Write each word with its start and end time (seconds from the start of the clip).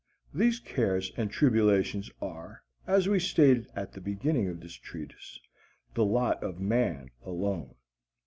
These 0.33 0.59
cares 0.59 1.11
and 1.15 1.29
tribulations 1.29 2.09
are, 2.23 2.63
as 2.87 3.07
we 3.07 3.19
stated 3.19 3.69
at 3.75 3.93
the 3.93 4.01
beginning 4.01 4.47
of 4.47 4.59
this 4.59 4.73
treatise, 4.73 5.39
the 5.93 6.03
lot 6.03 6.41
of 6.41 6.59
man 6.59 7.11
alone. 7.23 7.75